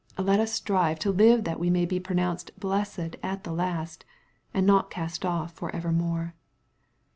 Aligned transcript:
Let 0.17 0.39
us 0.39 0.51
strive 0.51 0.97
to 1.01 1.11
live 1.11 1.43
that 1.43 1.59
we 1.59 1.69
may 1.69 1.85
be 1.85 1.99
pronounced" 1.99 2.59
blessed" 2.59 3.17
at 3.21 3.43
the 3.43 3.51
last, 3.53 4.03
and 4.51 4.65
not 4.65 4.89
cast 4.89 5.23
off 5.23 5.51
for 5.53 5.69
evermore. 5.75 6.33